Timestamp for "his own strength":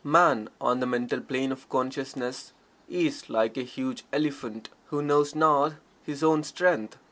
6.01-6.97